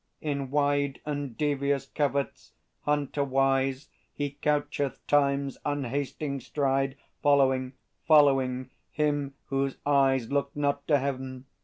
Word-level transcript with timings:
In 0.19 0.49
wide 0.49 0.99
And 1.05 1.37
devious 1.37 1.85
coverts, 1.85 2.53
hunter 2.85 3.23
wise, 3.23 3.87
He 4.11 4.31
coucheth 4.41 4.97
Time's 5.05 5.59
unhasting 5.63 6.39
stride, 6.39 6.95
Following, 7.21 7.73
following, 8.07 8.71
him 8.89 9.35
whose 9.49 9.77
eyes 9.85 10.31
Look 10.31 10.55
not 10.55 10.87
to 10.87 10.97
Heaven. 10.97 11.45